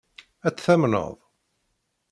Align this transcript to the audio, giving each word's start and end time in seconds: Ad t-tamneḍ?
Ad 0.47 0.53
t-tamneḍ? 0.55 1.13